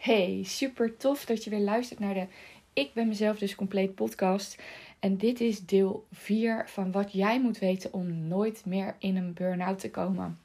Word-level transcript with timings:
Hey, 0.00 0.40
super 0.44 0.96
tof 0.96 1.24
dat 1.24 1.44
je 1.44 1.50
weer 1.50 1.60
luistert 1.60 1.98
naar 1.98 2.14
de 2.14 2.26
Ik 2.72 2.92
ben 2.92 3.08
mezelf 3.08 3.38
dus 3.38 3.54
compleet 3.54 3.94
podcast. 3.94 4.62
En 4.98 5.16
dit 5.16 5.40
is 5.40 5.66
deel 5.66 6.06
4 6.12 6.68
van 6.68 6.92
wat 6.92 7.12
jij 7.12 7.40
moet 7.40 7.58
weten 7.58 7.92
om 7.92 8.28
nooit 8.28 8.62
meer 8.66 8.96
in 8.98 9.16
een 9.16 9.32
burn-out 9.32 9.78
te 9.78 9.90
komen. 9.90 10.38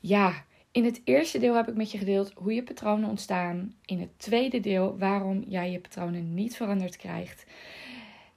Ja, 0.00 0.44
in 0.70 0.84
het 0.84 1.00
eerste 1.04 1.38
deel 1.38 1.54
heb 1.54 1.68
ik 1.68 1.74
met 1.74 1.90
je 1.90 1.98
gedeeld 1.98 2.32
hoe 2.34 2.54
je 2.54 2.62
patronen 2.62 3.08
ontstaan. 3.08 3.74
In 3.84 4.00
het 4.00 4.10
tweede 4.16 4.60
deel 4.60 4.98
waarom 4.98 5.44
jij 5.48 5.70
je 5.70 5.80
patronen 5.80 6.34
niet 6.34 6.56
veranderd 6.56 6.96
krijgt. 6.96 7.46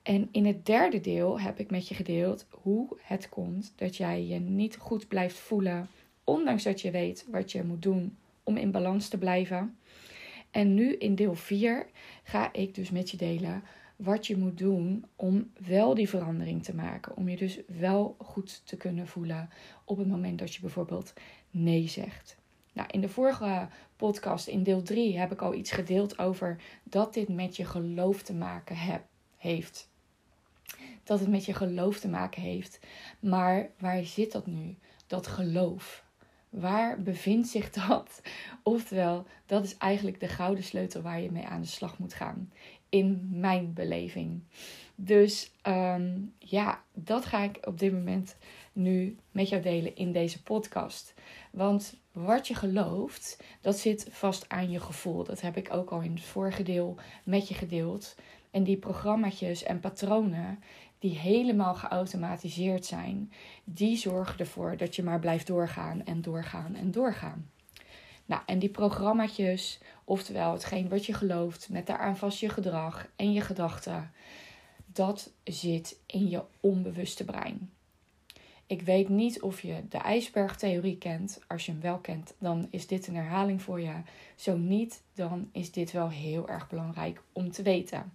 En 0.04 0.30
in 0.32 0.46
het 0.46 0.66
derde 0.66 1.02
deel 1.02 1.40
heb 1.40 1.60
ik 1.60 1.70
met 1.70 1.88
je 1.88 1.96
gedeeld 1.96 2.46
hoe 2.50 2.88
het 3.02 3.30
komt 3.30 3.74
dat 3.76 3.96
jij 3.96 4.26
je 4.26 4.40
niet 4.40 4.78
goed 4.78 5.08
blijft 5.08 5.38
voelen, 5.38 5.90
ondanks 6.24 6.64
dat 6.64 6.82
je 6.82 6.92
weet 6.92 7.26
wat 7.32 7.52
je 7.52 7.64
moet 7.64 7.82
doen 7.82 8.18
om 8.44 8.58
in 8.58 8.72
balans 8.72 9.08
te 9.08 9.18
blijven. 9.18 9.78
En 10.52 10.74
nu 10.74 10.96
in 10.96 11.16
deel 11.16 11.36
4 11.36 11.88
ga 12.24 12.54
ik 12.54 12.76
dus 12.76 12.90
met 12.90 13.12
je 13.12 13.18
delen 13.18 13.64
wat 13.96 14.28
je 14.28 14.38
moet 14.38 14.58
doen 14.58 15.06
om 15.16 15.52
wel 15.68 15.94
die 15.94 16.10
verandering 16.10 16.64
te 16.64 16.76
maken. 16.76 17.16
Om 17.16 17.30
je 17.30 17.38
dus 17.38 17.60
wel 17.68 18.16
goed 18.20 18.62
te 18.66 18.78
kunnen 18.78 19.08
voelen 19.08 19.50
op 19.84 19.98
het 19.98 20.08
moment 20.08 20.40
dat 20.40 20.54
je 20.54 20.62
bijvoorbeeld 20.62 21.14
nee 21.52 21.88
zegt. 21.88 22.38
Nou, 22.74 22.88
in 22.92 23.02
de 23.02 23.10
vorige 23.10 23.68
podcast, 23.96 24.48
in 24.48 24.64
deel 24.64 24.82
3, 24.82 25.18
heb 25.18 25.32
ik 25.32 25.42
al 25.42 25.54
iets 25.54 25.72
gedeeld 25.72 26.20
over 26.20 26.62
dat 26.84 27.14
dit 27.14 27.28
met 27.28 27.56
je 27.56 27.66
geloof 27.66 28.22
te 28.22 28.34
maken 28.34 28.78
heb, 28.78 29.04
heeft. 29.38 29.90
Dat 31.04 31.20
het 31.20 31.30
met 31.30 31.46
je 31.46 31.54
geloof 31.54 32.00
te 32.00 32.10
maken 32.10 32.42
heeft. 32.42 32.80
Maar 33.20 33.70
waar 33.80 34.04
zit 34.04 34.32
dat 34.32 34.46
nu? 34.46 34.76
Dat 35.08 35.28
geloof. 35.28 36.04
Waar 36.50 37.02
bevindt 37.02 37.48
zich 37.48 37.70
dat? 37.70 38.22
Oftewel, 38.64 39.26
dat 39.46 39.64
is 39.64 39.78
eigenlijk 39.78 40.20
de 40.20 40.28
gouden 40.28 40.64
sleutel 40.64 41.02
waar 41.02 41.22
je 41.22 41.32
mee 41.32 41.46
aan 41.46 41.62
de 41.62 41.68
slag 41.68 41.98
moet 41.98 42.14
gaan. 42.14 42.52
In 42.90 43.28
mijn 43.32 43.74
beleving. 43.74 44.44
Dus 44.96 45.52
ehm, 45.62 46.18
ja, 46.40 46.84
dat 46.94 47.26
ga 47.26 47.44
ik 47.44 47.58
op 47.62 47.80
dit 47.80 47.94
moment 47.94 48.38
nu 48.74 49.18
met 49.32 49.50
jou 49.50 49.62
delen 49.62 49.96
in 49.96 50.12
deze 50.12 50.44
podcast. 50.44 51.14
Want 51.52 52.00
wat 52.12 52.48
je 52.48 52.54
gelooft, 52.54 53.44
dat 53.62 53.78
zit 53.78 54.08
vast 54.10 54.50
aan 54.50 54.72
je 54.72 54.80
gevoel. 54.80 55.24
Dat 55.24 55.42
heb 55.42 55.58
ik 55.58 55.74
ook 55.74 55.90
al 55.90 56.02
in 56.02 56.14
het 56.14 56.24
vorige 56.24 56.64
deel 56.64 56.98
met 57.24 57.48
je 57.48 57.54
gedeeld. 57.54 58.16
En 58.52 58.64
die 58.64 58.78
programma's 58.78 59.64
en 59.64 59.80
patronen, 59.80 60.60
die 61.00 61.18
helemaal 61.18 61.76
geautomatiseerd 61.76 62.86
zijn, 62.86 63.32
die 63.64 63.98
zorgen 63.98 64.40
ervoor 64.40 64.78
dat 64.78 64.96
je 64.96 65.04
maar 65.04 65.20
blijft 65.20 65.48
doorgaan 65.48 66.06
en 66.06 66.22
doorgaan 66.22 66.76
en 66.76 66.92
doorgaan. 66.92 67.50
Nou, 68.26 68.42
en 68.46 68.60
die 68.60 68.70
programma's, 68.70 69.80
oftewel 70.04 70.52
hetgeen 70.52 70.90
wat 70.90 71.06
je 71.06 71.14
gelooft, 71.14 71.70
met 71.70 71.88
daaraan 71.88 72.18
vast 72.18 72.40
je 72.40 72.50
gedrag 72.50 73.08
en 73.16 73.34
je 73.34 73.42
gedachten, 73.42 74.12
dat 74.86 75.32
zit 75.44 76.00
in 76.06 76.30
je 76.30 76.44
onbewuste 76.60 77.26
brein. 77.26 77.70
Ik 78.70 78.82
weet 78.82 79.10
niet 79.10 79.42
of 79.42 79.62
je 79.62 79.84
de 79.90 79.98
ijsbergtheorie 79.98 80.98
kent. 80.98 81.40
Als 81.48 81.66
je 81.66 81.72
hem 81.72 81.82
wel 81.82 81.98
kent, 81.98 82.34
dan 82.40 82.68
is 82.70 82.88
dit 82.88 83.08
een 83.08 83.16
herhaling 83.16 83.62
voor 83.62 83.82
je. 83.82 83.94
Zo 84.36 84.58
niet, 84.58 85.02
dan 85.14 85.50
is 85.52 85.72
dit 85.72 85.92
wel 85.92 86.10
heel 86.10 86.50
erg 86.50 86.70
belangrijk 86.70 87.22
om 87.34 87.52
te 87.52 87.62
weten. 87.62 88.14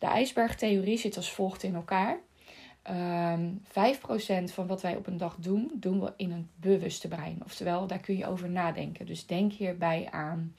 De 0.00 0.06
ijsbergtheorie 0.06 0.98
zit 0.98 1.16
als 1.16 1.32
volgt 1.32 1.62
in 1.62 1.74
elkaar. 1.74 2.12
Um, 2.12 2.94
ehm, 2.96 3.50
5% 3.62 4.52
van 4.52 4.66
wat 4.66 4.82
wij 4.82 4.96
op 4.96 5.06
een 5.06 5.16
dag 5.16 5.36
doen, 5.36 5.70
doen 5.74 6.00
we 6.00 6.12
in 6.16 6.30
een 6.30 6.50
bewuste 6.56 7.08
brein. 7.08 7.40
Oftewel, 7.44 7.86
daar 7.86 8.00
kun 8.00 8.16
je 8.16 8.26
over 8.26 8.50
nadenken. 8.50 9.06
Dus 9.06 9.26
denk 9.26 9.52
hierbij 9.52 10.08
aan: 10.10 10.56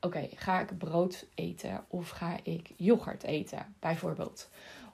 oké, 0.00 0.28
ga 0.34 0.60
ik 0.60 0.78
brood 0.78 1.26
eten 1.34 1.84
of 1.88 2.08
ga 2.08 2.38
ik 2.42 2.70
yoghurt 2.76 3.22
eten, 3.22 3.74
bijvoorbeeld? 3.78 4.50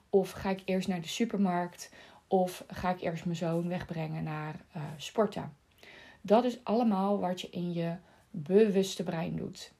Of 0.09 0.31
ga 0.31 0.49
ik 0.49 0.61
eerst 0.65 0.87
naar 0.87 1.01
de 1.01 1.07
supermarkt 1.07 1.91
of 2.27 2.63
ga 2.67 2.89
ik 2.89 3.01
eerst 3.01 3.25
mijn 3.25 3.37
zoon 3.37 3.67
wegbrengen 3.67 4.23
naar 4.23 4.55
uh, 4.75 4.83
sporten? 4.97 5.53
Dat 6.21 6.43
is 6.43 6.63
allemaal 6.63 7.19
wat 7.19 7.41
je 7.41 7.49
in 7.49 7.73
je 7.73 7.95
bewuste 8.31 9.03
brein 9.03 9.35
doet. 9.35 9.71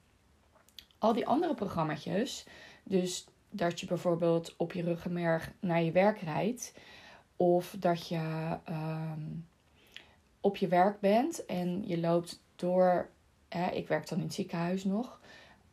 Al 0.97 1.13
die 1.13 1.27
andere 1.27 1.53
programma's, 1.53 2.45
dus 2.83 3.25
dat 3.55 3.79
je 3.79 3.85
bijvoorbeeld 3.85 4.53
op 4.57 4.73
je 4.73 4.83
ruggenmerg 4.83 5.51
naar 5.59 5.81
je 5.81 5.91
werk 5.91 6.19
rijdt. 6.19 6.73
Of 7.35 7.75
dat 7.79 8.07
je 8.07 8.57
ehm, 8.63 9.21
op 10.39 10.57
je 10.57 10.67
werk 10.67 10.99
bent 10.99 11.45
en 11.45 11.87
je 11.87 11.99
loopt 11.99 12.43
door. 12.55 13.09
Hè, 13.49 13.71
ik 13.71 13.87
werk 13.87 14.07
dan 14.09 14.17
in 14.17 14.23
het 14.23 14.33
ziekenhuis 14.33 14.83
nog. 14.83 15.19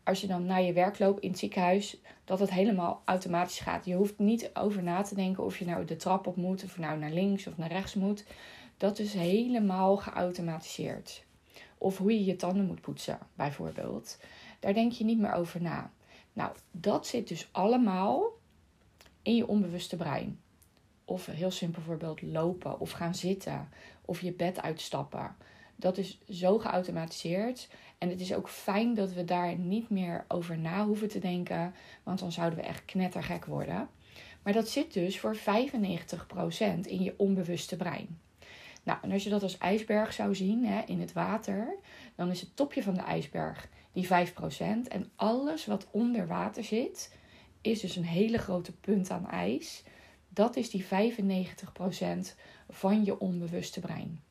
Als 0.05 0.21
je 0.21 0.27
dan 0.27 0.45
naar 0.45 0.63
je 0.63 0.73
werk 0.73 0.99
loopt 0.99 1.23
in 1.23 1.31
het 1.31 1.39
ziekenhuis, 1.39 2.01
dat 2.25 2.39
het 2.39 2.51
helemaal 2.51 3.03
automatisch 3.05 3.59
gaat. 3.59 3.85
Je 3.85 3.95
hoeft 3.95 4.19
niet 4.19 4.51
over 4.55 4.83
na 4.83 5.03
te 5.03 5.15
denken 5.15 5.45
of 5.45 5.59
je 5.59 5.65
nou 5.65 5.85
de 5.85 5.97
trap 5.97 6.27
op 6.27 6.37
moet, 6.37 6.65
of 6.65 6.79
nou 6.79 6.99
naar 6.99 7.11
links 7.11 7.47
of 7.47 7.57
naar 7.57 7.69
rechts 7.69 7.95
moet. 7.95 8.25
Dat 8.77 8.99
is 8.99 9.15
helemaal 9.15 9.97
geautomatiseerd. 9.97 11.25
Of 11.79 11.99
hoe 11.99 12.13
je 12.13 12.25
je 12.25 12.37
tanden 12.37 12.67
moet 12.67 12.81
poetsen, 12.81 13.19
bijvoorbeeld. 13.35 14.19
Daar 14.61 14.75
denk 14.75 14.93
je 14.93 15.05
niet 15.05 15.19
meer 15.19 15.33
over 15.33 15.63
na. 15.63 15.91
Nou, 16.33 16.53
dat 16.71 17.07
zit 17.07 17.29
dus 17.29 17.49
allemaal 17.53 18.25
in 19.23 19.37
je 19.37 19.47
onbewuste 19.47 19.97
brein. 19.97 20.41
Of 21.05 21.27
heel 21.27 21.51
simpel 21.51 21.83
voorbeeld 21.83 22.23
lopen 22.23 22.81
of 22.81 22.91
gaan 22.91 23.15
zitten 23.15 23.69
of 24.05 24.21
je 24.21 24.33
bed 24.33 24.63
uitstappen. 24.63 25.37
Dat 25.77 25.99
is 25.99 26.21
zo 26.29 26.59
geautomatiseerd. 26.59 27.69
En 27.99 28.09
het 28.09 28.21
is 28.21 28.35
ook 28.35 28.49
fijn 28.49 28.95
dat 28.95 29.13
we 29.13 29.25
daar 29.25 29.59
niet 29.59 29.91
meer 29.91 30.25
over 30.29 30.59
na 30.59 30.85
hoeven 30.85 31.09
te 31.09 31.19
denken. 31.19 31.75
Want 32.03 32.19
dan 32.19 32.33
zouden 32.33 32.59
we 32.59 32.65
echt 32.65 32.85
knettergek 32.85 33.45
worden. 33.45 33.89
Maar 34.43 34.53
dat 34.53 34.69
zit 34.69 34.93
dus 34.93 35.21
voor 35.21 35.37
95% 35.37 35.41
in 36.83 37.03
je 37.03 37.15
onbewuste 37.17 37.77
brein. 37.77 38.21
Nou, 38.83 38.99
en 39.03 39.13
als 39.13 39.25
je 39.25 39.31
dat 39.31 39.43
als 39.43 39.59
ijsberg 39.59 40.13
zou 40.13 40.35
zien 40.35 40.65
hè, 40.65 40.83
in 40.87 41.01
het 41.01 41.13
water, 41.13 41.75
dan 42.15 42.31
is 42.31 42.41
het 42.41 42.57
topje 42.57 42.83
van 42.83 42.95
de 42.95 43.01
ijsberg 43.01 43.69
die 43.93 44.07
5%. 44.07 44.09
En 44.89 45.11
alles 45.17 45.67
wat 45.67 45.89
onder 45.91 46.27
water 46.27 46.65
zit, 46.65 47.15
is 47.61 47.81
dus 47.81 47.97
een 47.97 48.05
hele 48.05 48.39
grote 48.39 48.73
punt 48.73 49.11
aan 49.11 49.29
ijs. 49.29 49.85
Dat 50.29 50.57
is 50.57 50.71
die 50.71 50.85
95% 50.85 50.89
van 52.69 53.05
je 53.05 53.19
onbewuste 53.19 53.81
brein. 53.81 54.23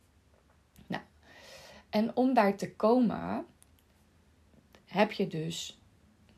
Nou, 0.88 1.04
en 1.90 2.16
om 2.16 2.34
daar 2.34 2.58
te 2.58 2.76
komen, 2.76 3.46
heb 4.86 5.12
je 5.12 5.28
dus 5.28 5.80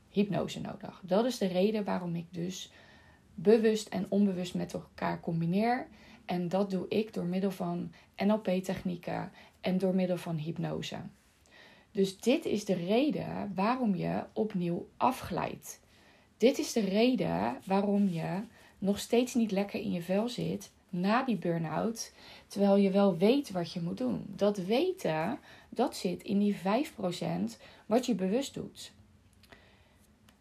hypnose 0.09 0.61
nodig. 0.61 1.01
Dat 1.03 1.25
is 1.25 1.37
de 1.37 1.47
reden 1.47 1.83
waarom 1.83 2.15
ik 2.15 2.25
dus 2.29 2.71
bewust 3.35 3.87
en 3.87 4.05
onbewust 4.09 4.53
met 4.53 4.73
elkaar 4.73 5.19
combineer. 5.19 5.87
En 6.25 6.49
dat 6.49 6.69
doe 6.69 6.85
ik 6.87 7.13
door 7.13 7.25
middel 7.25 7.51
van 7.51 7.91
NLP-technieken 8.17 9.31
en 9.61 9.77
door 9.77 9.95
middel 9.95 10.17
van 10.17 10.37
hypnose. 10.37 10.97
Dus 11.93 12.17
dit 12.17 12.45
is 12.45 12.65
de 12.65 12.73
reden 12.73 13.51
waarom 13.55 13.95
je 13.95 14.23
opnieuw 14.33 14.87
afglijdt. 14.97 15.79
Dit 16.37 16.57
is 16.57 16.73
de 16.73 16.79
reden 16.79 17.57
waarom 17.65 18.09
je 18.09 18.41
nog 18.77 18.99
steeds 18.99 19.33
niet 19.33 19.51
lekker 19.51 19.79
in 19.79 19.91
je 19.91 20.01
vel 20.01 20.29
zit 20.29 20.71
na 20.89 21.23
die 21.23 21.35
burn-out, 21.35 22.11
terwijl 22.47 22.75
je 22.75 22.91
wel 22.91 23.17
weet 23.17 23.51
wat 23.51 23.71
je 23.71 23.81
moet 23.81 23.97
doen. 23.97 24.25
Dat 24.27 24.57
weten, 24.57 25.39
dat 25.69 25.95
zit 25.95 26.23
in 26.23 26.39
die 26.39 26.55
5% 26.55 26.59
wat 27.85 28.05
je 28.05 28.15
bewust 28.15 28.53
doet. 28.53 28.91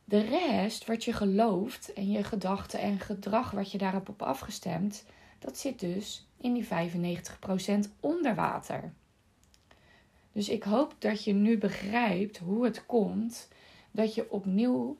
De 0.04 0.20
rest, 0.20 0.86
wat 0.86 1.04
je 1.04 1.12
gelooft 1.12 1.92
en 1.92 2.10
je 2.10 2.24
gedachten 2.24 2.80
en 2.80 2.98
gedrag 2.98 3.50
wat 3.50 3.72
je 3.72 3.78
daarop 3.78 4.08
op 4.08 4.22
afgestemd, 4.22 5.04
dat 5.38 5.58
zit 5.58 5.80
dus 5.80 6.26
in 6.40 6.52
die 6.52 6.66
95% 6.66 6.68
onder 8.00 8.34
water. 8.34 8.92
Dus 10.32 10.48
ik 10.48 10.62
hoop 10.62 10.94
dat 10.98 11.24
je 11.24 11.32
nu 11.32 11.58
begrijpt 11.58 12.38
hoe 12.38 12.64
het 12.64 12.86
komt 12.86 13.48
dat 13.90 14.14
je 14.14 14.30
opnieuw 14.30 14.96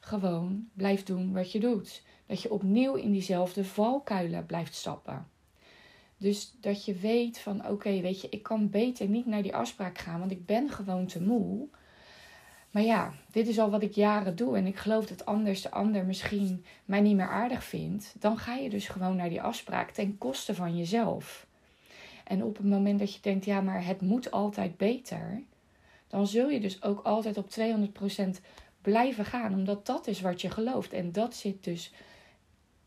gewoon 0.00 0.68
blijft 0.72 1.06
doen 1.06 1.32
wat 1.32 1.52
je 1.52 1.60
doet. 1.60 2.02
Dat 2.26 2.42
je 2.42 2.52
opnieuw 2.52 2.94
in 2.94 3.12
diezelfde 3.12 3.64
valkuilen 3.64 4.46
blijft 4.46 4.74
stappen. 4.74 5.26
Dus 6.16 6.54
dat 6.60 6.84
je 6.84 6.94
weet 6.94 7.38
van 7.38 7.68
oké, 7.68 8.00
weet 8.00 8.20
je, 8.20 8.28
ik 8.28 8.42
kan 8.42 8.70
beter 8.70 9.08
niet 9.08 9.26
naar 9.26 9.42
die 9.42 9.54
afspraak 9.54 9.98
gaan, 9.98 10.18
want 10.18 10.30
ik 10.30 10.46
ben 10.46 10.70
gewoon 10.70 11.06
te 11.06 11.22
moe. 11.22 11.68
Maar 12.70 12.82
ja, 12.82 13.14
dit 13.30 13.48
is 13.48 13.58
al 13.58 13.70
wat 13.70 13.82
ik 13.82 13.92
jaren 13.92 14.36
doe 14.36 14.56
en 14.56 14.66
ik 14.66 14.76
geloof 14.76 15.06
dat 15.06 15.24
anders 15.24 15.62
de 15.62 15.70
ander 15.70 16.04
misschien 16.04 16.64
mij 16.84 17.00
niet 17.00 17.16
meer 17.16 17.28
aardig 17.28 17.64
vindt. 17.64 18.14
Dan 18.18 18.38
ga 18.38 18.54
je 18.54 18.70
dus 18.70 18.88
gewoon 18.88 19.16
naar 19.16 19.28
die 19.28 19.42
afspraak 19.42 19.90
ten 19.90 20.18
koste 20.18 20.54
van 20.54 20.76
jezelf. 20.76 21.47
En 22.28 22.44
op 22.44 22.56
het 22.56 22.66
moment 22.66 22.98
dat 22.98 23.14
je 23.14 23.20
denkt, 23.20 23.44
ja, 23.44 23.60
maar 23.60 23.84
het 23.84 24.00
moet 24.00 24.30
altijd 24.30 24.76
beter, 24.76 25.42
dan 26.08 26.26
zul 26.26 26.48
je 26.48 26.60
dus 26.60 26.82
ook 26.82 27.00
altijd 27.00 27.36
op 27.36 27.50
200% 27.50 28.40
blijven 28.82 29.24
gaan, 29.24 29.54
omdat 29.54 29.86
dat 29.86 30.06
is 30.06 30.20
wat 30.20 30.40
je 30.40 30.50
gelooft. 30.50 30.92
En 30.92 31.12
dat 31.12 31.34
zit 31.34 31.64
dus 31.64 31.92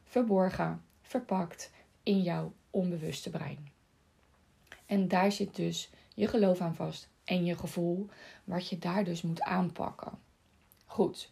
verborgen, 0.03 0.83
verpakt 1.01 1.71
in 2.03 2.21
jouw 2.21 2.53
onbewuste 2.69 3.29
brein. 3.29 3.71
En 4.85 5.07
daar 5.07 5.31
zit 5.31 5.55
dus 5.55 5.89
je 6.13 6.27
geloof 6.27 6.61
aan 6.61 6.75
vast 6.75 7.09
en 7.23 7.45
je 7.45 7.57
gevoel, 7.57 8.07
wat 8.43 8.69
je 8.69 8.77
daar 8.77 9.03
dus 9.03 9.21
moet 9.21 9.41
aanpakken. 9.41 10.19
Goed, 10.85 11.31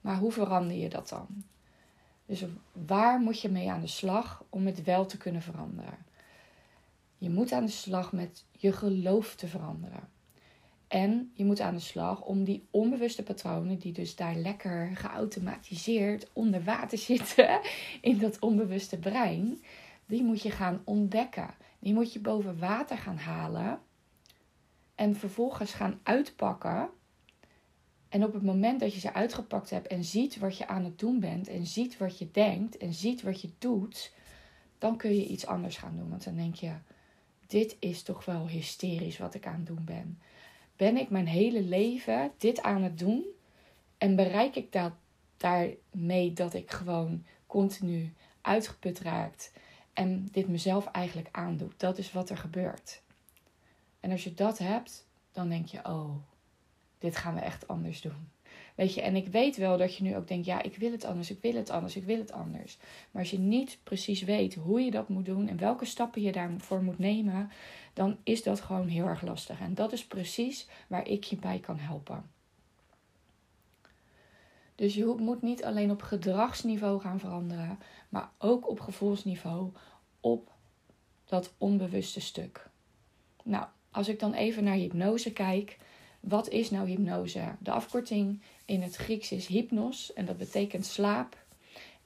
maar 0.00 0.16
hoe 0.16 0.32
verander 0.32 0.76
je 0.76 0.88
dat 0.88 1.08
dan? 1.08 1.26
Dus 2.26 2.44
waar 2.72 3.20
moet 3.20 3.40
je 3.40 3.48
mee 3.48 3.70
aan 3.70 3.80
de 3.80 3.86
slag 3.86 4.44
om 4.50 4.66
het 4.66 4.82
wel 4.84 5.06
te 5.06 5.16
kunnen 5.16 5.42
veranderen? 5.42 6.05
Je 7.18 7.30
moet 7.30 7.52
aan 7.52 7.64
de 7.64 7.70
slag 7.70 8.12
met 8.12 8.44
je 8.52 8.72
geloof 8.72 9.34
te 9.34 9.46
veranderen. 9.46 10.08
En 10.88 11.30
je 11.34 11.44
moet 11.44 11.60
aan 11.60 11.74
de 11.74 11.80
slag 11.80 12.22
om 12.22 12.44
die 12.44 12.66
onbewuste 12.70 13.22
patronen, 13.22 13.78
die 13.78 13.92
dus 13.92 14.16
daar 14.16 14.34
lekker 14.34 14.96
geautomatiseerd 14.96 16.30
onder 16.32 16.64
water 16.64 16.98
zitten 16.98 17.60
in 18.00 18.18
dat 18.18 18.38
onbewuste 18.38 18.98
brein, 18.98 19.62
die 20.06 20.22
moet 20.22 20.42
je 20.42 20.50
gaan 20.50 20.82
ontdekken. 20.84 21.54
Die 21.78 21.94
moet 21.94 22.12
je 22.12 22.20
boven 22.20 22.58
water 22.58 22.98
gaan 22.98 23.16
halen 23.16 23.80
en 24.94 25.16
vervolgens 25.16 25.72
gaan 25.72 26.00
uitpakken. 26.02 26.88
En 28.08 28.24
op 28.24 28.32
het 28.32 28.42
moment 28.42 28.80
dat 28.80 28.94
je 28.94 29.00
ze 29.00 29.14
uitgepakt 29.14 29.70
hebt 29.70 29.86
en 29.86 30.04
ziet 30.04 30.38
wat 30.38 30.58
je 30.58 30.68
aan 30.68 30.84
het 30.84 30.98
doen 30.98 31.20
bent 31.20 31.48
en 31.48 31.66
ziet 31.66 31.98
wat 31.98 32.18
je 32.18 32.30
denkt 32.30 32.76
en 32.76 32.92
ziet 32.92 33.22
wat 33.22 33.40
je 33.40 33.50
doet, 33.58 34.12
dan 34.78 34.96
kun 34.96 35.14
je 35.14 35.26
iets 35.26 35.46
anders 35.46 35.76
gaan 35.76 35.96
doen. 35.96 36.08
Want 36.08 36.24
dan 36.24 36.36
denk 36.36 36.54
je, 36.54 36.72
dit 37.46 37.76
is 37.78 38.02
toch 38.02 38.24
wel 38.24 38.48
hysterisch 38.48 39.18
wat 39.18 39.34
ik 39.34 39.46
aan 39.46 39.54
het 39.54 39.66
doen 39.66 39.84
ben. 39.84 40.20
Ben 40.76 40.96
ik 40.96 41.10
mijn 41.10 41.26
hele 41.26 41.62
leven 41.62 42.32
dit 42.38 42.62
aan 42.62 42.82
het 42.82 42.98
doen 42.98 43.24
en 43.98 44.16
bereik 44.16 44.56
ik 44.56 44.72
dat, 44.72 44.92
daarmee 45.36 46.32
dat 46.32 46.54
ik 46.54 46.70
gewoon 46.70 47.24
continu 47.46 48.12
uitgeput 48.40 49.00
raakt 49.00 49.52
en 49.92 50.28
dit 50.32 50.48
mezelf 50.48 50.86
eigenlijk 50.86 51.28
aandoet? 51.32 51.80
Dat 51.80 51.98
is 51.98 52.12
wat 52.12 52.30
er 52.30 52.36
gebeurt. 52.36 53.02
En 54.00 54.10
als 54.10 54.24
je 54.24 54.34
dat 54.34 54.58
hebt, 54.58 55.06
dan 55.32 55.48
denk 55.48 55.66
je, 55.66 55.84
oh, 55.84 56.16
dit 56.98 57.16
gaan 57.16 57.34
we 57.34 57.40
echt 57.40 57.68
anders 57.68 58.00
doen. 58.00 58.28
Weet 58.76 58.94
je, 58.94 59.00
en 59.02 59.16
ik 59.16 59.26
weet 59.26 59.56
wel 59.56 59.76
dat 59.76 59.96
je 59.96 60.02
nu 60.02 60.16
ook 60.16 60.28
denkt, 60.28 60.46
ja, 60.46 60.62
ik 60.62 60.76
wil 60.76 60.90
het 60.92 61.04
anders, 61.04 61.30
ik 61.30 61.38
wil 61.40 61.54
het 61.54 61.70
anders, 61.70 61.96
ik 61.96 62.04
wil 62.04 62.18
het 62.18 62.32
anders. 62.32 62.78
Maar 63.10 63.22
als 63.22 63.30
je 63.30 63.38
niet 63.38 63.78
precies 63.82 64.22
weet 64.22 64.54
hoe 64.54 64.80
je 64.80 64.90
dat 64.90 65.08
moet 65.08 65.24
doen 65.24 65.48
en 65.48 65.58
welke 65.58 65.84
stappen 65.84 66.22
je 66.22 66.32
daarvoor 66.32 66.82
moet 66.82 66.98
nemen, 66.98 67.50
dan 67.92 68.16
is 68.22 68.42
dat 68.42 68.60
gewoon 68.60 68.88
heel 68.88 69.06
erg 69.06 69.22
lastig. 69.22 69.60
En 69.60 69.74
dat 69.74 69.92
is 69.92 70.06
precies 70.06 70.68
waar 70.86 71.08
ik 71.08 71.24
je 71.24 71.36
bij 71.36 71.58
kan 71.58 71.78
helpen. 71.78 72.30
Dus 74.74 74.94
je 74.94 75.14
moet 75.18 75.42
niet 75.42 75.64
alleen 75.64 75.90
op 75.90 76.02
gedragsniveau 76.02 77.00
gaan 77.00 77.20
veranderen, 77.20 77.78
maar 78.08 78.30
ook 78.38 78.68
op 78.68 78.80
gevoelsniveau, 78.80 79.72
op 80.20 80.50
dat 81.24 81.54
onbewuste 81.58 82.20
stuk. 82.20 82.68
Nou, 83.42 83.66
als 83.90 84.08
ik 84.08 84.20
dan 84.20 84.32
even 84.32 84.64
naar 84.64 84.74
hypnose 84.74 85.32
kijk, 85.32 85.78
wat 86.28 86.48
is 86.48 86.70
nou 86.70 86.88
hypnose? 86.88 87.54
De 87.58 87.70
afkorting 87.70 88.40
in 88.64 88.82
het 88.82 88.96
Grieks 88.96 89.32
is 89.32 89.46
hypnos 89.46 90.12
en 90.12 90.24
dat 90.24 90.36
betekent 90.36 90.86
slaap. 90.86 91.44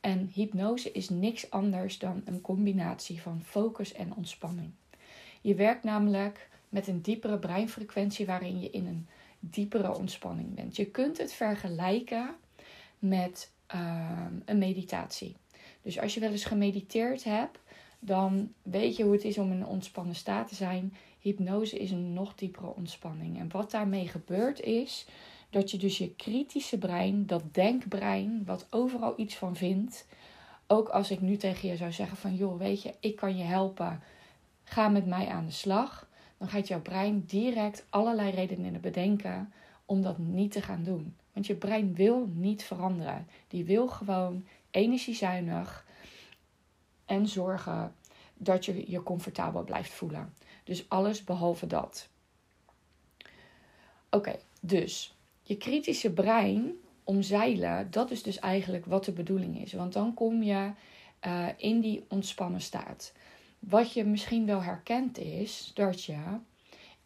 En 0.00 0.30
hypnose 0.34 0.92
is 0.92 1.08
niks 1.08 1.50
anders 1.50 1.98
dan 1.98 2.22
een 2.24 2.40
combinatie 2.40 3.22
van 3.22 3.42
focus 3.44 3.92
en 3.92 4.14
ontspanning. 4.14 4.70
Je 5.40 5.54
werkt 5.54 5.84
namelijk 5.84 6.48
met 6.68 6.86
een 6.86 7.02
diepere 7.02 7.38
breinfrequentie 7.38 8.26
waarin 8.26 8.60
je 8.60 8.70
in 8.70 8.86
een 8.86 9.06
diepere 9.38 9.94
ontspanning 9.94 10.54
bent. 10.54 10.76
Je 10.76 10.86
kunt 10.86 11.18
het 11.18 11.32
vergelijken 11.32 12.34
met 12.98 13.52
ehm, 13.66 14.34
een 14.44 14.58
meditatie. 14.58 15.36
Dus 15.82 15.98
als 15.98 16.14
je 16.14 16.20
wel 16.20 16.30
eens 16.30 16.44
gemediteerd 16.44 17.24
hebt, 17.24 17.58
dan 18.00 18.52
weet 18.62 18.96
je 18.96 19.02
hoe 19.02 19.12
het 19.12 19.24
is 19.24 19.38
om 19.38 19.52
in 19.52 19.60
een 19.60 19.66
ontspannen 19.66 20.14
staat 20.14 20.48
te 20.48 20.54
zijn. 20.54 20.94
Hypnose 21.20 21.78
is 21.78 21.90
een 21.90 22.12
nog 22.12 22.34
diepere 22.34 22.74
ontspanning. 22.74 23.38
En 23.38 23.50
wat 23.50 23.70
daarmee 23.70 24.08
gebeurt 24.08 24.60
is 24.60 25.06
dat 25.50 25.70
je 25.70 25.76
dus 25.76 25.98
je 25.98 26.14
kritische 26.14 26.78
brein, 26.78 27.26
dat 27.26 27.54
denkbrein, 27.54 28.42
wat 28.44 28.66
overal 28.70 29.14
iets 29.16 29.36
van 29.36 29.56
vindt. 29.56 30.06
Ook 30.66 30.88
als 30.88 31.10
ik 31.10 31.20
nu 31.20 31.36
tegen 31.36 31.68
je 31.68 31.76
zou 31.76 31.92
zeggen 31.92 32.16
van 32.16 32.34
joh, 32.34 32.58
weet 32.58 32.82
je, 32.82 32.94
ik 33.00 33.16
kan 33.16 33.36
je 33.36 33.44
helpen. 33.44 34.02
Ga 34.64 34.88
met 34.88 35.06
mij 35.06 35.26
aan 35.26 35.46
de 35.46 35.52
slag. 35.52 36.08
Dan 36.38 36.48
gaat 36.48 36.68
jouw 36.68 36.80
brein 36.80 37.24
direct 37.26 37.86
allerlei 37.90 38.30
redenen 38.30 38.80
bedenken 38.80 39.52
om 39.84 40.02
dat 40.02 40.18
niet 40.18 40.52
te 40.52 40.62
gaan 40.62 40.82
doen. 40.82 41.14
Want 41.32 41.46
je 41.46 41.54
brein 41.54 41.94
wil 41.94 42.30
niet 42.34 42.62
veranderen. 42.62 43.26
Die 43.48 43.64
wil 43.64 43.88
gewoon 43.88 44.46
energiezuinig 44.70 45.86
en 47.10 47.28
zorgen 47.28 47.94
dat 48.34 48.64
je 48.64 48.90
je 48.90 49.02
comfortabel 49.02 49.64
blijft 49.64 49.92
voelen. 49.92 50.34
Dus 50.64 50.88
alles 50.88 51.24
behalve 51.24 51.66
dat. 51.66 52.08
Oké, 54.10 54.36
dus 54.60 55.16
je 55.42 55.56
kritische 55.56 56.12
brein 56.12 56.72
omzeilen, 57.04 57.90
dat 57.90 58.10
is 58.10 58.22
dus 58.22 58.38
eigenlijk 58.38 58.86
wat 58.86 59.04
de 59.04 59.12
bedoeling 59.12 59.60
is. 59.60 59.72
Want 59.72 59.92
dan 59.92 60.14
kom 60.14 60.42
je 60.42 60.72
uh, 61.26 61.46
in 61.56 61.80
die 61.80 62.04
ontspannen 62.08 62.60
staat. 62.60 63.12
Wat 63.58 63.92
je 63.92 64.04
misschien 64.04 64.46
wel 64.46 64.62
herkent 64.62 65.18
is 65.18 65.70
dat 65.74 66.04
je 66.04 66.18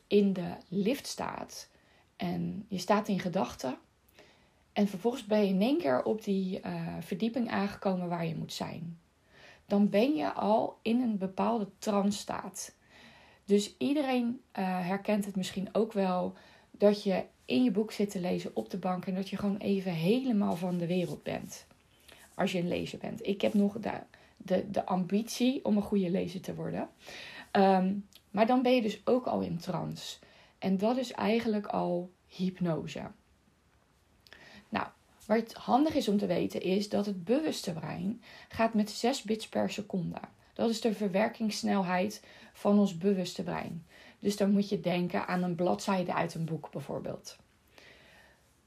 in 0.06 0.32
de 0.32 0.54
lift 0.68 1.06
staat 1.06 1.68
en 2.16 2.66
je 2.68 2.78
staat 2.78 3.08
in 3.08 3.20
gedachten. 3.20 3.78
En 4.72 4.88
vervolgens 4.88 5.24
ben 5.24 5.40
je 5.40 5.48
in 5.48 5.62
één 5.62 5.78
keer 5.78 6.02
op 6.02 6.24
die 6.24 6.60
uh, 6.60 6.96
verdieping 7.00 7.50
aangekomen 7.50 8.08
waar 8.08 8.26
je 8.26 8.36
moet 8.36 8.52
zijn. 8.52 8.98
Dan 9.66 9.88
ben 9.88 10.14
je 10.14 10.32
al 10.32 10.78
in 10.82 11.00
een 11.00 11.18
bepaalde 11.18 11.68
trance 11.78 12.18
staat. 12.18 12.74
Dus 13.44 13.76
iedereen 13.78 14.40
uh, 14.58 14.64
herkent 14.86 15.24
het 15.24 15.36
misschien 15.36 15.68
ook 15.72 15.92
wel 15.92 16.34
dat 16.70 17.02
je 17.02 17.24
in 17.44 17.64
je 17.64 17.70
boek 17.70 17.92
zit 17.92 18.10
te 18.10 18.20
lezen 18.20 18.50
op 18.54 18.70
de 18.70 18.78
bank 18.78 19.06
en 19.06 19.14
dat 19.14 19.28
je 19.28 19.36
gewoon 19.36 19.56
even 19.56 19.92
helemaal 19.92 20.56
van 20.56 20.78
de 20.78 20.86
wereld 20.86 21.22
bent. 21.22 21.66
Als 22.34 22.52
je 22.52 22.58
een 22.58 22.68
lezer 22.68 22.98
bent. 22.98 23.26
Ik 23.26 23.40
heb 23.40 23.54
nog 23.54 23.78
de, 23.78 23.92
de, 24.36 24.70
de 24.70 24.86
ambitie 24.86 25.64
om 25.64 25.76
een 25.76 25.82
goede 25.82 26.10
lezer 26.10 26.40
te 26.40 26.54
worden. 26.54 26.88
Um, 27.52 28.06
maar 28.30 28.46
dan 28.46 28.62
ben 28.62 28.74
je 28.74 28.82
dus 28.82 29.00
ook 29.06 29.26
al 29.26 29.40
in 29.40 29.58
trance. 29.58 30.18
En 30.58 30.78
dat 30.78 30.96
is 30.96 31.12
eigenlijk 31.12 31.66
al 31.66 32.10
hypnose. 32.26 33.10
Nou, 34.68 34.86
wat 35.26 35.52
handig 35.52 35.94
is 35.94 36.08
om 36.08 36.18
te 36.18 36.26
weten 36.26 36.62
is 36.62 36.88
dat 36.88 37.06
het 37.06 37.24
bewuste 37.24 37.72
brein 37.72 38.22
gaat 38.48 38.74
met 38.74 38.90
6 38.90 39.22
bits 39.22 39.48
per 39.48 39.70
seconde. 39.70 40.18
Dat 40.54 40.70
is 40.70 40.80
de 40.80 40.94
verwerkingssnelheid 40.94 42.22
van 42.52 42.78
ons 42.78 42.98
bewuste 42.98 43.42
brein. 43.42 43.86
Dus 44.18 44.36
dan 44.36 44.50
moet 44.50 44.68
je 44.68 44.80
denken 44.80 45.26
aan 45.26 45.42
een 45.42 45.54
bladzijde 45.54 46.14
uit 46.14 46.34
een 46.34 46.44
boek 46.44 46.70
bijvoorbeeld. 46.70 47.36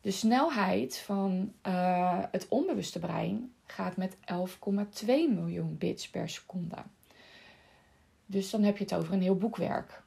De 0.02 0.12
snelheid 0.12 0.98
van 0.98 1.54
uh, 1.68 2.24
het 2.32 2.48
onbewuste 2.48 3.00
brein 3.00 3.54
gaat 3.66 3.98
met 3.98 4.16
11,2 4.16 5.06
miljoen 5.08 5.78
bits 5.78 6.10
per 6.10 6.30
seconde. 6.30 6.78
Dus 8.26 8.50
dan 8.50 8.64
heb 8.64 8.78
je 8.78 8.84
het 8.84 8.94
over 8.94 9.14
een 9.14 9.22
heel 9.22 9.38
boekwerk. 9.38 10.04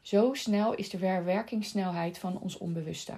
Zo 0.00 0.34
snel 0.34 0.74
is 0.74 0.90
de 0.90 0.98
verwerkingssnelheid 0.98 2.18
van 2.18 2.38
ons 2.38 2.58
onbewuste. 2.58 3.14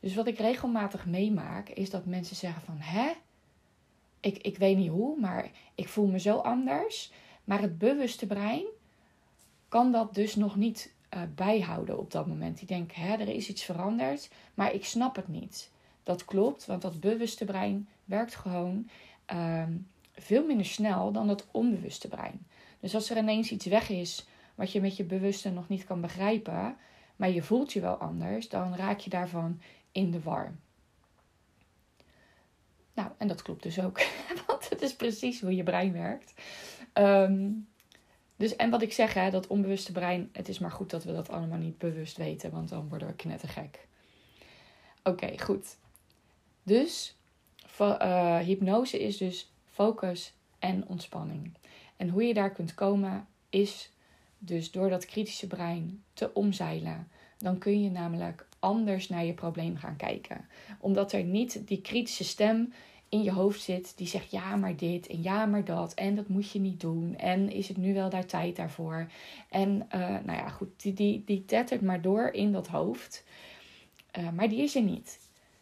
Dus 0.00 0.14
wat 0.14 0.26
ik 0.26 0.38
regelmatig 0.38 1.06
meemaak 1.06 1.68
is 1.68 1.90
dat 1.90 2.04
mensen 2.04 2.36
zeggen 2.36 2.62
van 2.62 2.76
hè, 2.78 3.12
ik, 4.20 4.38
ik 4.38 4.58
weet 4.58 4.76
niet 4.76 4.90
hoe, 4.90 5.20
maar 5.20 5.50
ik 5.74 5.88
voel 5.88 6.06
me 6.06 6.18
zo 6.18 6.36
anders. 6.36 7.12
Maar 7.44 7.60
het 7.60 7.78
bewuste 7.78 8.26
brein 8.26 8.64
kan 9.68 9.92
dat 9.92 10.14
dus 10.14 10.34
nog 10.34 10.56
niet 10.56 10.94
uh, 11.14 11.20
bijhouden 11.34 11.98
op 11.98 12.10
dat 12.10 12.26
moment. 12.26 12.58
Die 12.58 12.66
denken, 12.66 13.02
hè, 13.02 13.12
er 13.12 13.28
is 13.28 13.48
iets 13.48 13.62
veranderd, 13.62 14.30
maar 14.54 14.74
ik 14.74 14.84
snap 14.84 15.16
het 15.16 15.28
niet. 15.28 15.70
Dat 16.02 16.24
klopt, 16.24 16.66
want 16.66 16.82
dat 16.82 17.00
bewuste 17.00 17.44
brein 17.44 17.88
werkt 18.04 18.34
gewoon 18.34 18.88
uh, 19.32 19.62
veel 20.12 20.46
minder 20.46 20.66
snel 20.66 21.12
dan 21.12 21.26
dat 21.26 21.46
onbewuste 21.50 22.08
brein. 22.08 22.46
Dus 22.80 22.94
als 22.94 23.10
er 23.10 23.16
ineens 23.16 23.50
iets 23.50 23.66
weg 23.66 23.88
is 23.88 24.26
wat 24.54 24.72
je 24.72 24.80
met 24.80 24.96
je 24.96 25.04
bewuste 25.04 25.50
nog 25.50 25.68
niet 25.68 25.84
kan 25.84 26.00
begrijpen, 26.00 26.76
maar 27.16 27.30
je 27.30 27.42
voelt 27.42 27.72
je 27.72 27.80
wel 27.80 27.96
anders, 27.96 28.48
dan 28.48 28.74
raak 28.74 28.98
je 28.98 29.10
daarvan 29.10 29.60
in 29.92 30.10
de 30.10 30.20
war. 30.20 30.54
Nou, 32.94 33.10
en 33.16 33.28
dat 33.28 33.42
klopt 33.42 33.62
dus 33.62 33.80
ook, 33.80 34.00
want 34.46 34.68
het 34.68 34.82
is 34.82 34.96
precies 34.96 35.40
hoe 35.40 35.56
je 35.56 35.62
brein 35.62 35.92
werkt. 35.92 36.34
Um, 36.94 37.68
Dus, 38.36 38.56
en 38.56 38.70
wat 38.70 38.82
ik 38.82 38.92
zeg, 38.92 39.14
hè, 39.14 39.30
dat 39.30 39.46
onbewuste 39.46 39.92
brein, 39.92 40.28
het 40.32 40.48
is 40.48 40.58
maar 40.58 40.70
goed 40.70 40.90
dat 40.90 41.04
we 41.04 41.12
dat 41.12 41.28
allemaal 41.28 41.58
niet 41.58 41.78
bewust 41.78 42.16
weten, 42.16 42.50
want 42.50 42.68
dan 42.68 42.88
worden 42.88 43.08
we 43.08 43.14
knettergek. 43.14 43.88
Oké, 45.02 45.38
goed. 45.38 45.76
Dus 46.62 47.16
uh, 47.80 48.38
hypnose 48.38 49.00
is 49.02 49.16
dus 49.16 49.52
focus 49.64 50.34
en 50.58 50.88
ontspanning. 50.88 51.54
En 51.96 52.08
hoe 52.08 52.24
je 52.24 52.34
daar 52.34 52.52
kunt 52.52 52.74
komen 52.74 53.26
is 53.50 53.92
dus 54.38 54.70
door 54.70 54.88
dat 54.88 55.06
kritische 55.06 55.46
brein 55.46 56.02
te 56.12 56.34
omzeilen. 56.34 57.08
Dan 57.38 57.58
kun 57.58 57.82
je 57.82 57.90
namelijk 57.90 58.46
anders 58.58 59.08
naar 59.08 59.24
je 59.24 59.34
probleem 59.34 59.76
gaan 59.76 59.96
kijken. 59.96 60.46
Omdat 60.80 61.12
er 61.12 61.24
niet 61.24 61.66
die 61.66 61.80
kritische 61.80 62.24
stem 62.24 62.72
in 63.08 63.22
je 63.22 63.32
hoofd 63.32 63.62
zit 63.62 63.92
die 63.96 64.06
zegt 64.06 64.30
ja 64.30 64.56
maar 64.56 64.76
dit 64.76 65.06
en 65.06 65.22
ja 65.22 65.46
maar 65.46 65.64
dat 65.64 65.94
en 65.94 66.14
dat 66.14 66.28
moet 66.28 66.50
je 66.50 66.58
niet 66.58 66.80
doen 66.80 67.16
en 67.16 67.50
is 67.50 67.68
het 67.68 67.76
nu 67.76 67.94
wel 67.94 68.10
daar 68.10 68.26
tijd 68.26 68.56
daarvoor 68.56 69.06
en 69.50 69.88
uh, 69.94 70.00
nou 70.00 70.32
ja 70.32 70.48
goed 70.48 70.82
die, 70.82 70.92
die, 70.92 71.22
die 71.26 71.44
tettert 71.44 71.80
maar 71.80 72.02
door 72.02 72.28
in 72.28 72.52
dat 72.52 72.66
hoofd 72.66 73.24
uh, 74.18 74.30
maar 74.30 74.48
die 74.48 74.62
is 74.62 74.74
er 74.74 74.82
niet 74.82 75.18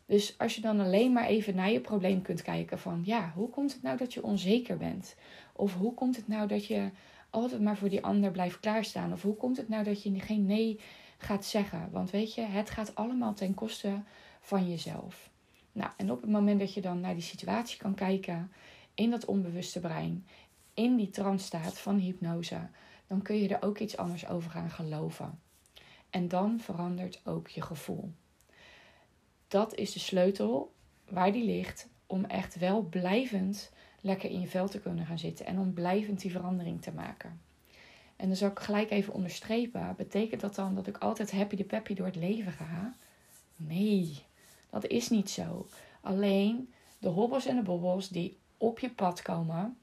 dus 0.07 0.39
als 0.39 0.55
je 0.55 0.61
dan 0.61 0.81
alleen 0.81 1.13
maar 1.13 1.27
even 1.27 1.55
naar 1.55 1.71
je 1.71 1.81
probleem 1.81 2.23
kunt 2.23 2.43
kijken 2.43 2.79
van 2.79 3.03
ja 3.05 3.33
hoe 3.35 3.51
komt 3.51 3.73
het 3.73 3.83
nou 3.83 3.97
dat 3.97 4.15
je 4.15 4.23
onzeker 4.23 4.77
bent 4.77 5.17
of 5.53 5.75
hoe 5.75 5.95
komt 5.95 6.17
het 6.17 6.29
nou 6.29 6.49
dat 6.49 6.67
je 6.67 6.91
altijd 7.35 7.61
maar 7.61 7.77
voor 7.77 7.89
die 7.89 8.05
ander 8.05 8.31
blijft 8.31 8.61
klaarstaan 8.61 9.13
of 9.13 9.23
hoe 9.23 9.37
komt 9.37 9.57
het 9.57 9.69
nou 9.69 9.85
dat 9.85 10.03
je 10.03 10.21
geen 10.21 10.47
nee 10.47 10.81
gaat 11.19 11.45
zeggen 11.45 11.89
want 11.91 12.11
weet 12.11 12.35
je 12.35 12.41
het 12.41 12.71
gaat 12.71 12.95
allemaal 12.95 13.35
ten 13.35 13.55
koste 13.55 14.03
van 14.41 14.69
jezelf 14.69 15.33
nou, 15.75 15.91
en 15.97 16.11
op 16.11 16.21
het 16.21 16.31
moment 16.31 16.61
dat 16.61 16.75
je 16.75 16.81
dan 16.81 17.01
naar 17.01 17.15
die 17.15 17.23
situatie 17.23 17.79
kan 17.79 17.95
kijken, 17.95 18.53
in 18.95 19.11
dat 19.11 19.25
onbewuste 19.25 19.81
brein, 19.81 20.27
in 20.75 20.97
die 20.97 21.11
trance-staat 21.11 21.79
van 21.79 21.99
hypnose, 21.99 22.69
dan 23.07 23.23
kun 23.23 23.37
je 23.37 23.49
er 23.49 23.63
ook 23.63 23.79
iets 23.79 23.97
anders 23.97 24.27
over 24.29 24.51
gaan 24.51 24.71
geloven. 24.71 25.41
En 26.11 26.29
dan 26.29 26.61
verandert 26.61 27.21
ook 27.25 27.49
je 27.49 27.63
gevoel. 27.63 28.13
Dat 29.49 29.75
is 29.75 29.93
de 29.93 29.99
sleutel 29.99 30.75
waar 31.09 31.33
die 31.33 31.45
ligt 31.45 31.89
om 32.07 32.25
echt 32.25 32.59
wel 32.59 32.83
blijvend 32.83 33.73
lekker 34.05 34.31
in 34.31 34.41
je 34.41 34.47
vel 34.47 34.69
te 34.69 34.81
kunnen 34.81 35.07
gaan 35.07 35.19
zitten 35.19 35.47
en 35.47 35.59
om 35.59 35.73
blijvend 35.73 36.21
die 36.21 36.31
verandering 36.31 36.83
te 36.83 36.93
maken. 36.93 37.41
En 38.17 38.27
dan 38.27 38.37
zal 38.37 38.51
ik 38.51 38.59
gelijk 38.59 38.91
even 38.91 39.15
onderstrepen: 39.15 39.95
betekent 39.97 40.41
dat 40.41 40.55
dan 40.55 40.75
dat 40.75 40.87
ik 40.87 40.99
altijd 40.99 41.33
happy 41.33 41.57
de 41.57 41.65
peppy 41.65 41.95
door 41.95 42.07
het 42.07 42.17
leven 42.17 42.53
ga? 42.53 42.95
Nee. 43.57 44.23
Dat 44.71 44.87
is 44.87 45.09
niet 45.09 45.31
zo. 45.31 45.69
Alleen 46.01 46.73
de 46.99 47.09
hobbels 47.09 47.47
en 47.47 47.57
de 47.57 47.63
bobbels 47.63 48.09
die 48.09 48.39
op 48.57 48.79
je 48.79 48.91
pad 48.91 49.23
komen, 49.23 49.77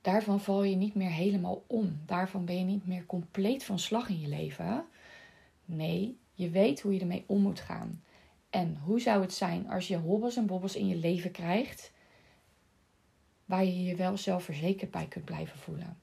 daarvan 0.00 0.40
val 0.40 0.62
je 0.62 0.76
niet 0.76 0.94
meer 0.94 1.10
helemaal 1.10 1.64
om. 1.66 2.00
Daarvan 2.06 2.44
ben 2.44 2.58
je 2.58 2.64
niet 2.64 2.86
meer 2.86 3.06
compleet 3.06 3.64
van 3.64 3.78
slag 3.78 4.08
in 4.08 4.20
je 4.20 4.28
leven. 4.28 4.84
Nee, 5.64 6.18
je 6.34 6.50
weet 6.50 6.80
hoe 6.80 6.94
je 6.94 7.00
ermee 7.00 7.24
om 7.26 7.42
moet 7.42 7.60
gaan. 7.60 8.02
En 8.50 8.76
hoe 8.84 9.00
zou 9.00 9.22
het 9.22 9.34
zijn 9.34 9.70
als 9.70 9.88
je 9.88 9.96
hobbels 9.96 10.36
en 10.36 10.46
bobbels 10.46 10.76
in 10.76 10.86
je 10.86 10.96
leven 10.96 11.30
krijgt, 11.30 11.92
waar 13.44 13.64
je 13.64 13.84
je 13.84 13.94
wel 13.94 14.16
zelfverzekerd 14.16 14.90
bij 14.90 15.06
kunt 15.06 15.24
blijven 15.24 15.58
voelen? 15.58 15.98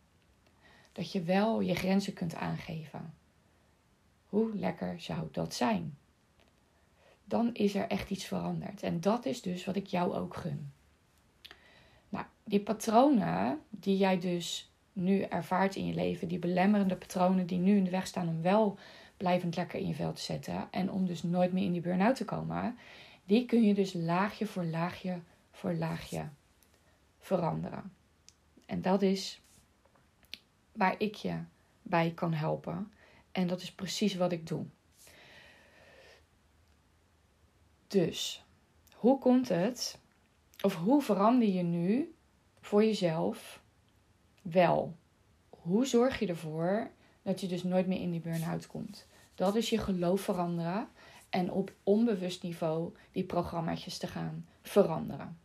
Dat 0.92 1.12
je 1.12 1.22
wel 1.22 1.60
je 1.60 1.76
grenzen 1.76 2.14
kunt 2.14 2.36
aangeven. 2.36 3.14
Hoe 4.26 4.56
lekker 4.56 5.02
zou 5.02 5.28
dat 5.32 5.54
zijn? 5.54 5.98
dan 7.32 7.50
is 7.54 7.76
er 7.76 7.88
echt 7.88 8.10
iets 8.10 8.26
veranderd. 8.26 8.84
En 8.84 9.02
dat 9.02 9.26
is 9.26 9.42
dus 9.42 9.66
wat 9.66 9.76
ik 9.76 9.86
jou 9.88 10.14
ook 10.14 10.36
gun. 10.36 10.72
Nou, 12.10 12.26
die 12.44 12.60
patronen 12.60 13.60
die 13.70 13.98
jij 13.98 14.20
dus 14.20 14.72
nu 14.94 15.22
ervaart 15.22 15.76
in 15.76 15.86
je 15.86 15.94
leven, 15.94 16.28
die 16.28 16.40
belemmerende 16.40 16.96
patronen 16.96 17.46
die 17.46 17.58
nu 17.58 17.78
in 17.78 17.84
de 17.84 17.90
weg 17.90 18.08
staan 18.08 18.28
om 18.28 18.42
wel 18.42 18.78
blijvend 19.18 19.56
lekker 19.56 19.80
in 19.80 19.88
je 19.88 19.94
vel 19.94 20.14
te 20.14 20.22
zetten 20.22 20.68
en 20.72 20.92
om 20.92 21.06
dus 21.06 21.24
nooit 21.24 21.54
meer 21.54 21.64
in 21.64 21.72
die 21.72 21.82
burn-out 21.82 22.16
te 22.16 22.26
komen, 22.26 22.78
die 23.26 23.46
kun 23.46 23.64
je 23.64 23.74
dus 23.74 23.94
laagje 23.94 24.46
voor 24.46 24.66
laagje 24.66 25.20
voor 25.52 25.74
laagje 25.74 26.28
veranderen. 27.22 27.94
En 28.66 28.82
dat 28.82 29.02
is 29.02 29.42
waar 30.72 30.96
ik 30.98 31.16
je 31.16 31.40
bij 31.82 32.12
kan 32.12 32.34
helpen. 32.34 32.92
En 33.32 33.48
dat 33.48 33.62
is 33.62 33.72
precies 33.72 34.16
wat 34.16 34.32
ik 34.32 34.48
doe. 34.48 34.66
Dus, 37.88 38.46
hoe 38.94 39.20
komt 39.20 39.50
het, 39.50 40.00
of 40.62 40.76
hoe 40.76 41.02
verander 41.02 41.48
je 41.48 41.64
nu 41.64 42.16
voor 42.60 42.84
jezelf 42.84 43.62
wel? 44.42 44.96
Hoe 45.50 45.86
zorg 45.86 46.20
je 46.20 46.28
ervoor 46.28 46.92
dat 47.22 47.42
je 47.42 47.48
dus 47.48 47.64
nooit 47.64 47.88
meer 47.88 48.02
in 48.02 48.12
die 48.12 48.20
burn-out 48.20 48.68
komt? 48.68 49.08
Dat 49.36 49.56
is 49.56 49.70
je 49.70 49.78
geloof 49.78 50.22
veranderen 50.22 50.90
en 51.30 51.52
op 51.52 51.74
onbewust 51.84 52.44
niveau 52.44 52.94
die 53.12 53.24
programma's 53.24 53.98
te 53.98 54.08
gaan 54.08 54.48
veranderen. 54.62 55.40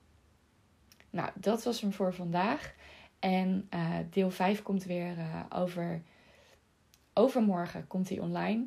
Nou, 1.16 1.30
dat 1.34 1.64
was 1.64 1.80
hem 1.80 1.92
voor 1.92 2.14
vandaag. 2.14 2.74
En 3.18 3.68
uh, 3.74 3.94
deel 4.10 4.30
5 4.30 4.62
komt 4.62 4.84
weer 4.84 5.18
uh, 5.18 5.40
over. 5.48 6.02
Overmorgen 7.12 7.86
komt 7.86 8.08
hij 8.08 8.18
online. 8.18 8.66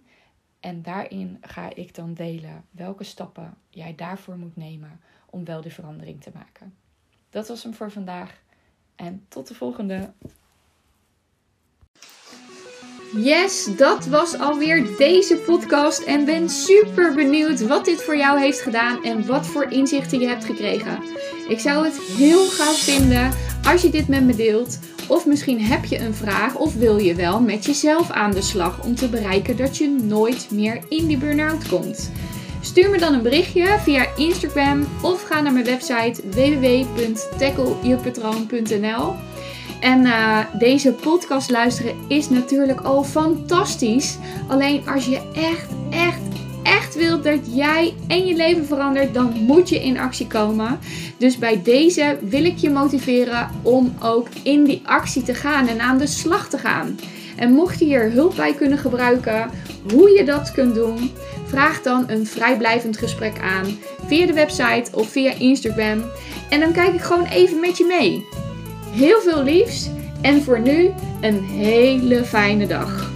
En 0.60 0.82
daarin 0.82 1.38
ga 1.42 1.76
ik 1.76 1.96
dan 1.96 2.14
delen 2.14 2.66
welke 2.72 3.04
stappen 3.04 3.58
jij 3.70 3.96
daarvoor 3.96 4.38
moet 4.38 4.56
nemen 4.56 5.02
om 5.30 5.46
wel 5.46 5.62
de 5.62 5.70
verandering 5.70 6.22
te 6.22 6.32
maken. 6.34 6.76
Dat 7.30 7.48
was 7.48 7.64
hem 7.64 7.74
voor 7.74 7.92
vandaag 7.92 8.42
en 8.96 9.26
tot 9.28 9.48
de 9.48 9.56
volgende. 9.56 10.14
Yes, 13.16 13.76
dat 13.78 14.06
was 14.06 14.40
alweer 14.40 14.98
deze 14.98 15.38
podcast 15.38 16.04
en 16.04 16.26
ben 16.26 16.50
super 16.50 17.16
benieuwd 17.16 17.68
wat 17.68 17.86
dit 17.86 18.04
voor 18.04 18.18
jou 18.18 18.40
heeft 18.40 18.62
gedaan 18.62 19.04
en 19.04 19.28
wat 19.28 19.48
voor 19.48 19.72
inzichten 19.72 20.20
je 20.20 20.28
hebt 20.28 20.46
gekregen. 20.46 21.19
Ik 21.50 21.60
zou 21.60 21.86
het 21.86 22.00
heel 22.18 22.46
gaaf 22.46 22.78
vinden 22.78 23.32
als 23.64 23.82
je 23.82 23.90
dit 23.90 24.08
met 24.08 24.24
me 24.24 24.36
deelt 24.36 24.80
of 25.08 25.26
misschien 25.26 25.62
heb 25.62 25.86
je 25.86 26.00
een 26.00 26.14
vraag 26.14 26.56
of 26.56 26.76
wil 26.76 26.98
je 26.98 27.16
wel 27.16 27.42
met 27.42 27.66
jezelf 27.66 28.12
aan 28.12 28.32
de 28.32 28.42
slag 28.42 28.84
om 28.84 28.96
te 28.96 29.10
bereiken 29.10 29.58
dat 29.58 29.78
je 29.78 29.96
nooit 30.04 30.48
meer 30.52 30.80
in 30.90 31.08
die 31.08 31.18
burn-out 31.18 31.68
komt. 31.68 32.12
Stuur 32.62 32.90
me 32.90 32.98
dan 32.98 33.14
een 33.14 33.22
berichtje 33.22 33.78
via 33.84 34.06
Instagram 34.16 34.88
of 35.02 35.24
ga 35.24 35.42
naar 35.42 35.54
mijn 35.54 35.66
website 35.66 36.22
www.tackleyourpatroon.nl. 36.30 39.14
En 39.80 40.06
uh, 40.06 40.40
deze 40.58 40.92
podcast 40.92 41.50
luisteren 41.50 41.96
is 42.08 42.30
natuurlijk 42.30 42.82
al 42.82 43.04
fantastisch. 43.04 44.18
Alleen 44.48 44.88
als 44.88 45.06
je 45.06 45.22
echt, 45.34 45.68
echt, 45.90 46.20
echt 46.64 46.96
wilt 46.96 47.24
dat 47.24 47.40
jij 47.56 47.94
en 48.08 48.26
je 48.26 48.36
leven 48.36 48.66
verandert, 48.66 49.14
dan 49.14 49.34
moet 49.34 49.70
je 49.70 49.84
in 49.84 50.00
actie 50.00 50.28
komen. 50.28 50.80
Dus 51.18 51.38
bij 51.38 51.62
deze 51.64 52.18
wil 52.22 52.46
ik 52.46 52.58
je 52.58 52.70
motiveren 52.70 53.50
om 53.62 53.94
ook 54.00 54.28
in 54.44 54.64
die 54.64 54.82
actie 54.86 55.24
te 55.24 55.34
gaan 55.34 55.68
en 55.68 55.80
aan 55.80 55.98
de 55.98 56.08
slag 56.08 56.50
te 56.50 56.58
gaan. 56.58 57.00
En 57.36 57.52
mocht 57.52 57.80
je 57.80 57.86
hier 57.86 58.12
hulp 58.12 58.36
bij 58.36 58.54
kunnen 58.54 58.78
gebruiken, 58.78 59.50
hoe 59.94 60.10
je 60.10 60.26
dat 60.26 60.52
kunt 60.52 60.76
doen, 60.76 61.12
vraag 61.46 61.82
dan 61.82 62.04
een 62.08 62.26
vrijblijvend 62.26 62.98
gesprek 62.98 63.40
aan 63.42 63.78
via 64.08 64.26
de 64.26 64.34
website 64.34 64.92
of 64.94 65.10
via 65.10 65.34
Instagram. 65.34 66.04
En 66.50 66.60
dan 66.60 66.72
kijk 66.72 66.94
ik 66.94 67.02
gewoon 67.02 67.26
even 67.26 67.60
met 67.60 67.78
je 67.78 67.86
mee. 67.86 68.26
Heel 68.92 69.22
veel 69.22 69.44
liefs 69.44 69.90
en 70.22 70.44
voor 70.44 70.60
nu 70.60 70.90
een 71.22 71.44
hele 71.44 72.24
fijne 72.24 72.68
dag. 72.68 73.09